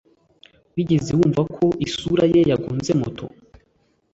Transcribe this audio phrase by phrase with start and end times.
[0.73, 3.25] Wigeze wumva ko isura-isura ye yagonze moto?